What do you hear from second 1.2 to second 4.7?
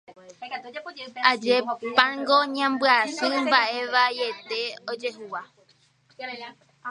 Ajépango ñambyasy mba'e vaiete